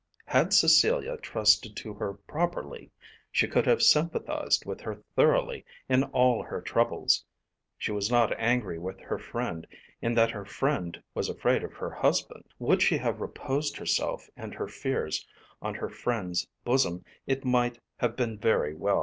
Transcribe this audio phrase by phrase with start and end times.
[0.25, 2.89] Had Cecilia trusted to her properly
[3.31, 7.23] she could have sympathised with her thoroughly in all her troubles.
[7.77, 9.67] She was not angry with her friend
[10.01, 12.45] in that her friend was afraid of her husband.
[12.57, 15.27] Would she have reposed herself and her fears
[15.61, 18.99] on her friend's bosom it might have been very well.